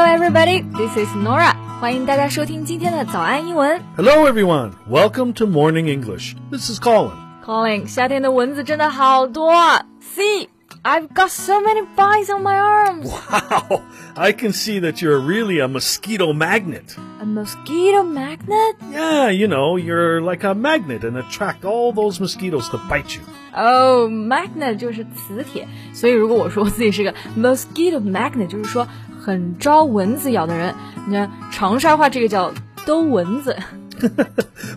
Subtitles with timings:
[0.00, 0.62] Hello, everybody.
[0.62, 1.54] This is Nora.
[1.78, 3.78] 欢迎大家收听今天的早安英文。
[3.94, 4.72] Hello, everyone.
[4.88, 6.34] Welcome to Morning English.
[6.50, 7.12] This is Colin.
[7.44, 9.84] Colin，夏天的蚊子真的好多啊。
[10.00, 10.48] See,
[10.82, 13.04] I've got so many bites on my arms.
[13.04, 13.82] Wow,
[14.14, 16.96] I can see that you're really a mosquito magnet.
[17.20, 18.76] A mosquito magnet?
[18.90, 23.20] Yeah, you know, you're like a magnet and attract all those mosquitoes to bite you.
[23.54, 28.88] Oh, magnet 就是磁铁，所以如果我说我自己是个 mosquito magnet，就是说
[29.21, 30.73] 很招蚊子咬的人。
[31.07, 32.51] 你看长沙话这个叫
[32.85, 33.55] 兜蚊子。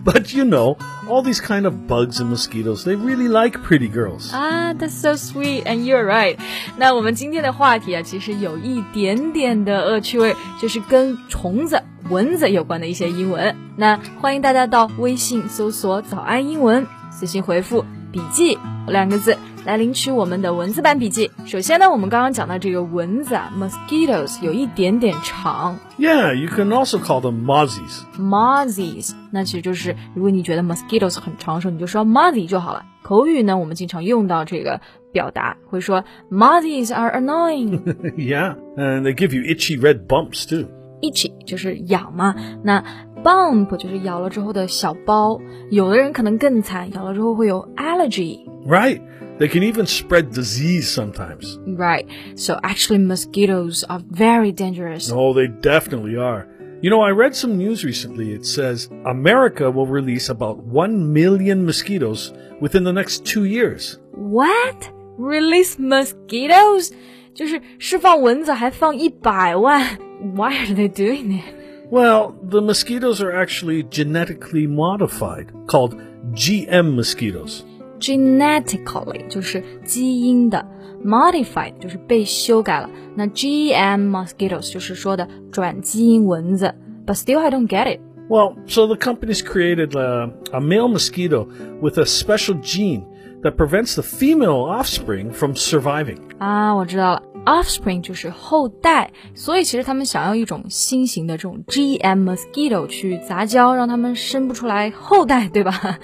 [0.03, 0.77] but you know,
[1.09, 4.31] all these kind of bugs and mosquitoes, they really like pretty girls.
[4.31, 6.37] 啊、t h a t s so sweet, and you're right.
[6.77, 13.55] 那我们今天的话题啊，其实有一点点的恶趣味，就是跟虫子、蚊子有关的一些英文。
[13.75, 17.83] 那欢迎大家到微信搜索“早安英文”，私信回复
[18.15, 21.31] “笔记”两个字来领取我们的文字版笔记。
[21.45, 32.85] 首先呢，我们刚刚讲到这个蚊子啊，mosquitoes 有一点点长 Yeah, you can also call them mozzies.，mozzies，那其实就是如果你觉得 mosquitoes 很长的时候，你就说 mozzie 就好了。
[33.03, 34.79] 口语呢，我们经常用到这个
[35.11, 37.81] 表达，会说 mozzies are annoying。
[38.15, 40.69] yeah, and they give you itchy red bumps too.
[41.01, 42.83] itchy 就是痒嘛，那
[43.24, 45.40] bump 就是咬了之后的小包。
[45.70, 48.40] 有的人可能更惨，咬了之后会有 allergy。
[48.66, 49.00] Right.
[49.38, 51.58] They can even spread disease sometimes.
[51.66, 52.06] Right.
[52.36, 55.10] So actually, mosquitoes are very dangerous.
[55.10, 56.46] Oh, they definitely are.
[56.82, 58.32] You know, I read some news recently.
[58.34, 63.98] It says America will release about 1 million mosquitoes within the next two years.
[64.12, 64.90] What?
[65.18, 66.92] Release mosquitoes?
[67.32, 69.98] 就是释放蚊子，还放一百万。
[70.34, 71.44] Why are they doing it?
[71.90, 75.94] Well, the mosquitoes are actually genetically modified, called
[76.34, 77.62] GM mosquitoes.
[77.98, 80.64] Genetically 就是基因的，
[81.04, 82.88] modified 就是被修改了。
[83.16, 86.74] 那 GM mosquitoes 就是说的转基因蚊子。
[87.06, 88.00] But still, I don't get it.
[88.28, 91.48] Well, so the company's created uh, a male mosquito
[91.82, 93.02] with a special gene
[93.42, 96.18] that prevents the female offspring from surviving.
[96.38, 105.98] 啊，我知道了 ，offspring 就是后代，所以其实他们想要一种新型的这种 GM mosquito 去杂交，让他们生不出来后代，对吧？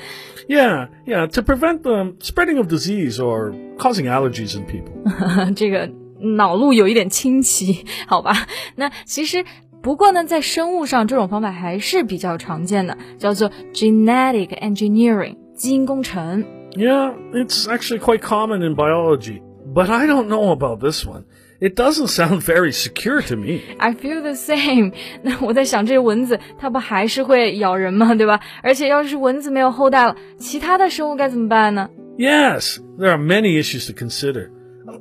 [0.49, 5.55] Yeah, yeah, to prevent the spreading of disease or causing allergies in people.
[5.55, 8.47] 这个脑路有一点清奇，好吧？
[8.77, 9.45] 那其实。
[9.83, 16.45] 不过呢，在生物上，这种方法还是比较常见的，叫做 genetic engineering 基因工程。
[16.73, 19.43] Yeah, it's actually quite common in biology,
[19.73, 21.25] but I don't know about this one.
[21.59, 23.63] It doesn't sound very secure to me.
[23.79, 24.93] I feel the same
[25.23, 28.15] 。那我在想，这些蚊子它不还是会咬人吗？
[28.15, 28.41] 对吧？
[28.63, 31.89] 而且要是蚊子没有后代了，其他的生物该怎么办呢
[32.19, 34.51] Yes, there are many issues to consider.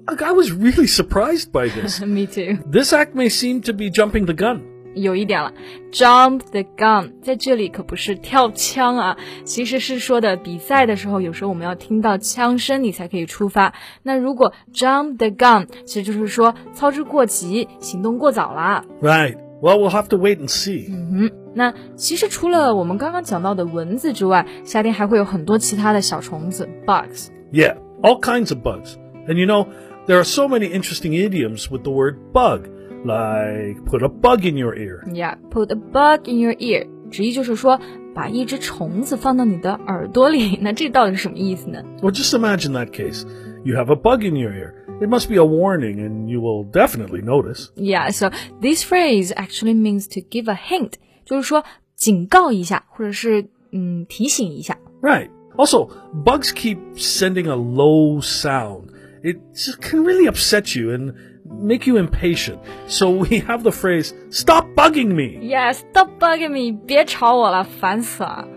[0.07, 2.01] Look, I was really surprised by this.
[2.01, 2.57] ？Me too。
[2.71, 4.61] this act may seem to be jumping the gun.
[4.93, 5.53] 有一点了，
[5.91, 13.73] jump the gun，在这里可不是跳枪啊，其实是说的比赛的时候，有时候我们要听到枪声，你才可以出发。
[14.03, 18.85] 那如果 jump the gun，其实就是说操之过急，行动过早啦。
[19.01, 19.37] Right.
[19.61, 21.31] Well, we'll have to wait and see.
[21.53, 27.27] 那其实除了我们刚刚讲到的蚊子之外，夏天还会有很多其他的小虫子 bugs。
[27.51, 28.95] Yeah, all kinds of bugs.
[29.27, 29.67] And you know,
[30.07, 32.67] there are so many interesting idioms with the word bug,
[33.03, 35.03] like put a bug in your ear.
[35.07, 37.79] Yeah, put a bug in your ear，直译就是说
[38.13, 40.57] 把一只虫子放到你的耳朵里。
[40.61, 41.83] 那这到底是什么意思呢？
[42.01, 43.25] Well, just imagine that case.
[43.63, 44.73] You have a bug in your ear.
[45.01, 47.67] It must be a warning, and you will definitely notice.
[47.75, 48.29] Yeah, so
[48.61, 50.93] this phrase actually means to give a hint，
[51.25, 51.65] 就是说
[51.95, 54.77] 警告一下，或者是嗯提醒一下。
[55.01, 55.29] Right.
[55.57, 58.89] Also, bugs keep sending a low sound.
[59.23, 61.13] It just can really upset you and
[61.49, 62.59] make you impatient.
[62.87, 65.39] So we have the phrase, stop bugging me.
[65.41, 68.47] Yeah, stop bugging me，别吵我了，烦死了。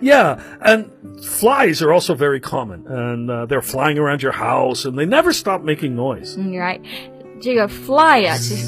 [0.00, 0.86] Yeah, and
[1.22, 2.84] flies are also very common.
[2.86, 6.36] And uh, they're flying around your house and they never stop making noise.
[6.36, 6.80] 嗯，right，
[7.40, 8.66] 这个 fly 呀、其实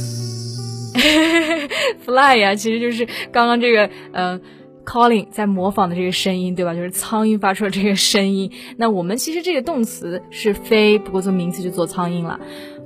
[2.05, 4.41] fly 呀、其实就是刚刚这个呃。
[4.85, 6.75] Calling 在模仿的这个声音，对吧？
[6.75, 8.51] 就是苍蝇发出的这个声音。
[8.79, 12.41] 那我们其实这个动词是飞，不过做名词就做苍蝇了。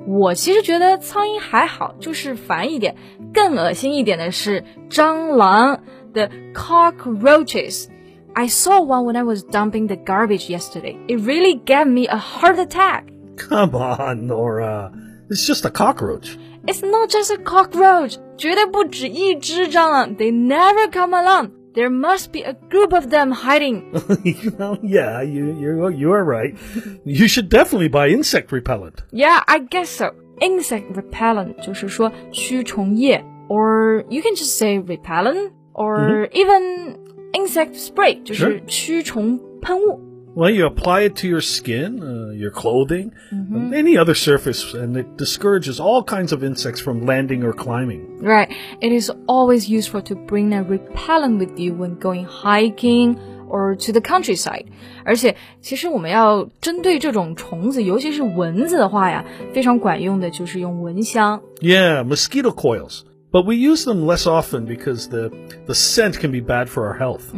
[0.06, 2.96] 我其实觉得苍蝇还好，就是烦一点。
[3.34, 5.81] 更恶心一点的是蟑螂，
[6.12, 10.96] the cockroaches。I saw one when I was dumping the garbage yesterday.
[11.08, 13.05] It really gave me a heart attack.
[13.37, 14.93] Come on, Nora.
[15.28, 16.37] It's just a cockroach.
[16.67, 18.17] It's not just a cockroach.
[18.37, 20.17] 绝对不止一只蟑螂.
[20.17, 21.50] They never come alone.
[21.75, 23.93] There must be a group of them hiding.
[24.25, 26.55] you know, yeah, you, you, you are right.
[27.05, 29.02] You should definitely buy insect repellent.
[29.12, 30.12] Yeah, I guess so.
[30.40, 36.96] insect repellent 就是说驱虫液，or you can just say repellent or even
[37.32, 40.00] insect spray 就是驱虫喷雾。
[40.34, 44.94] Well, you apply it to your skin, uh, your clothing, and any other surface, and
[44.94, 48.19] it discourages all kinds of insects from landing or climbing.
[48.20, 48.52] Right.
[48.82, 53.17] It is always useful to bring a repellent with you when going hiking
[53.49, 54.67] or to the countryside.
[55.06, 59.25] 而且，其实我们要针对这种虫子，尤其是蚊子的话呀，
[59.55, 61.40] 非常管用的就是用蚊香。
[61.62, 63.05] Yeah, mosquito coils.
[63.32, 65.31] But we use them less often because the,
[65.64, 67.32] the scent can be bad for our health.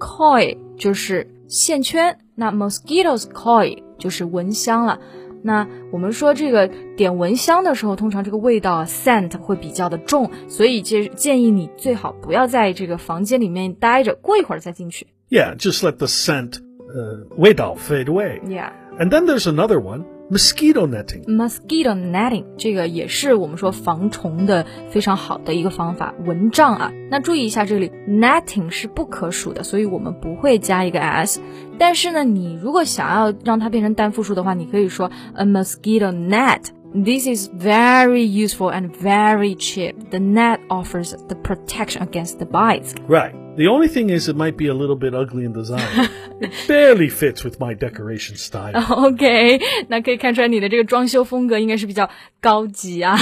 [0.00, 4.99] coil 就是 线圈，那 mosquitoes coil 就是蚊香了。
[5.41, 15.07] 那我们说这个点蚊香的时候，通常这个味道 scent 会比较的重，所以建建议你最好不要在这个房间里面待着，过一会儿再进去。
[15.29, 16.59] Yeah, just let the scent
[16.93, 18.41] uh, wait out, fade away.
[18.45, 18.71] Yeah.
[18.99, 21.22] And then there's another one, mosquito netting.
[21.26, 26.92] mosquito netting 这个也是我们说防虫的非常好的一个方法，蚊帐啊。
[27.10, 31.40] 那注意一下，这里 netting 是不可数的，所以我们不会加一个 s。
[31.78, 39.94] 但是呢，你如果想要让它变成单复数的话，你可以说 a mosquito net。This is very useful and very cheap.
[40.10, 42.94] The net offers the protection against the bites.
[43.08, 43.34] Right.
[43.56, 46.08] The only thing is, it might be a little bit ugly in design.
[46.40, 48.72] it barely fits with my decoration style.
[48.74, 52.10] OK，那可以看出来你的这个装修风格应该是比较
[52.40, 53.16] 高级啊。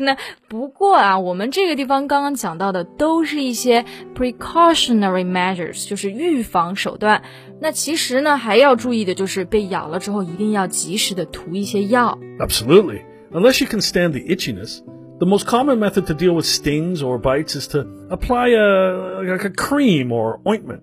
[0.00, 0.16] 那
[0.48, 7.22] 不过啊，我们这个地方刚刚讲到的都是一些 precautionary measures，就是预防手段。
[7.60, 12.18] 那其实呢，还要注意的就是被咬了之后一定要及时的涂一些药。
[12.38, 13.02] Absolutely.
[13.32, 14.80] Unless you can stand the itchiness.
[15.18, 19.44] The most common method to deal with stings or bites is to apply a like
[19.44, 20.82] a cream or ointment.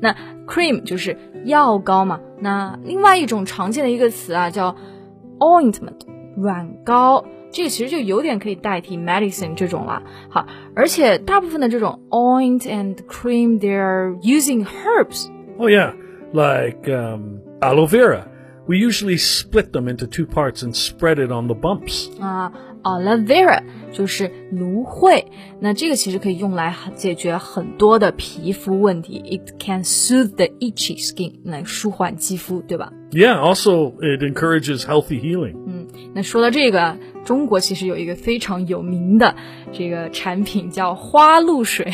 [0.00, 0.16] 那
[0.46, 2.18] cream 就是药膏嘛。
[2.40, 4.74] 那另外一种常见的一个词啊，叫
[5.38, 6.00] ointment
[6.34, 10.02] 软膏，这个其实就有点可以代替 medicine 这种了。
[10.30, 15.28] 好，而且大部分的这种 oint and cream，they're using herbs。
[15.58, 15.92] Oh yeah,
[16.32, 18.28] like um, aloe vera.
[18.66, 22.08] We usually split them into two parts and spread it on the bumps.
[22.18, 22.50] 啊
[22.86, 25.24] ，aloe vera 就是芦荟，
[25.60, 29.22] 那这个其实可以用来解决很多的皮肤问题。
[29.24, 32.92] It can soothe the itchy skin，来舒缓肌肤，对吧？
[33.10, 35.54] Yeah, also it encourages healthy healing.
[36.14, 39.36] 那说到这个，中国其实有一个非常有名的
[39.72, 41.92] 这个产品叫花露水，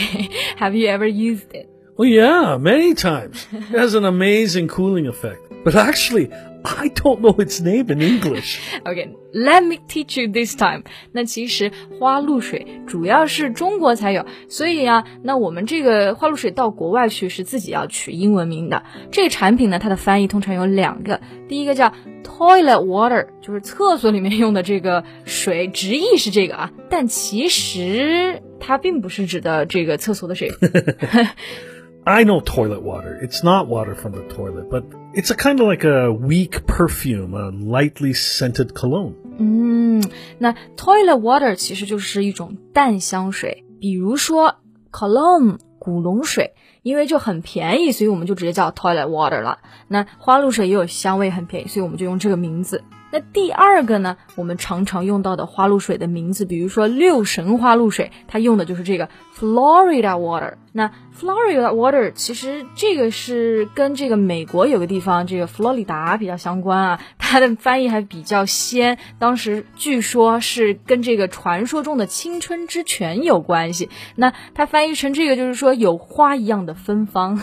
[0.59, 1.67] Have you ever used it?
[1.97, 3.43] Oh yeah, many times.
[3.51, 5.39] It has an amazing cooling effect.
[5.65, 6.31] But actually,
[6.64, 8.60] I don't know its name in English.
[8.86, 10.84] Okay, let me teach you this time.
[11.12, 18.84] 那其实花露水主要是中国才有，所以啊，那我们这个花露水到国外去是自己要取英文名的。
[19.12, 21.20] 这个产品呢，它的翻译通常有两个，
[21.50, 21.94] 第一个叫
[22.24, 30.52] toilet water，就是厕所里面用的这个水，直译是这个啊，但其实它并不是指的这个厕所的水。
[32.06, 33.18] I know toilet water.
[33.22, 34.84] It's not water from the toilet, but
[35.14, 39.14] it's a kind of like a weak perfume, a lightly scented cologne.
[39.38, 40.04] 嗯，
[40.38, 44.56] 那 toilet water 其实就是一种淡香水，比如说
[44.92, 49.60] cologne 古龙水，因为就很便宜，所以我们就直接叫 toilet water 了。
[49.88, 52.84] 那花露水也有香味，很便宜，所以我们就用这个名字。
[53.14, 60.56] 那第二个呢，我们常常用到的花露水的名字，比如说六神花露水，它用的就是这个 Florida water。
[60.72, 68.98] 那 Florida water 其实这个是跟这个美国有个地方这个佛罗里达比较相关啊，它的翻译还比较仙。
[69.20, 73.90] 当时据说是跟这个传说中的青春之泉有关系。
[74.16, 77.40] 那它翻译成这个就是说有花一样的芬芳。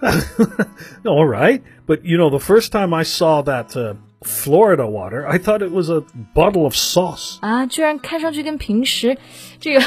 [1.02, 5.61] All right, but you know, the first time I saw that Florida water, I thought
[5.61, 6.01] it was a
[6.33, 7.37] bottle of sauce.
[7.41, 9.17] 啊，居然看上去跟平时
[9.59, 9.81] 这个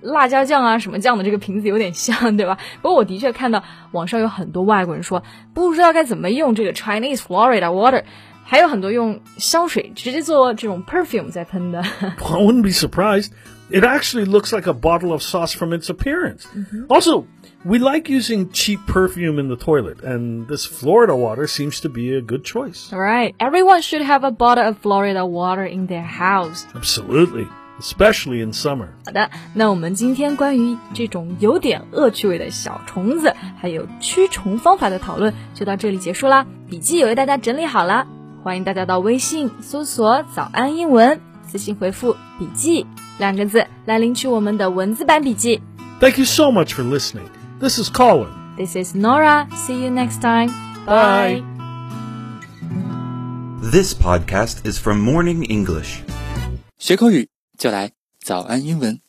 [0.00, 2.58] 辣椒酱啊什么酱的这个瓶子有点像，对吧？
[2.80, 5.22] 不过我的确看到网上有很多外国人说
[5.52, 8.04] 不知道该怎么用这个 Chinese Florida water，
[8.44, 11.80] 还有很多用香水直接做这种 perfume 在喷的。
[11.80, 13.30] I wouldn't be surprised.
[13.70, 16.46] It actually looks like a bottle of sauce from its appearance.
[16.90, 17.26] Also,
[17.64, 22.14] we like using cheap perfume in the toilet, and this Florida water seems to be
[22.14, 22.92] a good choice.
[22.92, 26.66] Alright, everyone should have a bottle of Florida water in their house.
[26.74, 27.46] Absolutely,
[27.78, 28.88] especially in summer.
[29.06, 36.46] 好的，那我们今天关于这种有点恶趣味的小虫子，还有驱虫方法的讨论就到这里结束啦。
[36.68, 38.06] 笔记也为大家整理好了，
[38.42, 42.86] 欢迎大家到微信搜索“早安英文”，私信回复“笔记”
[43.18, 45.60] 两个字来领取我们的文字版笔记。
[46.00, 47.28] Thank you so much for listening.
[47.60, 48.28] This is Colin.
[48.56, 49.46] This is Nora.
[49.54, 50.50] See you next time.
[50.84, 51.42] Bye.
[53.70, 56.02] This podcast is from Morning English.
[56.78, 59.00] 学口语就来早安英文。